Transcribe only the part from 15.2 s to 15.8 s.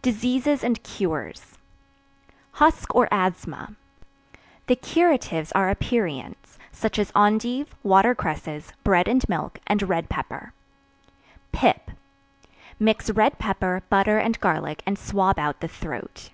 out the